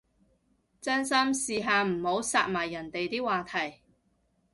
[0.81, 3.83] 真心，試下唔好殺埋人哋啲話題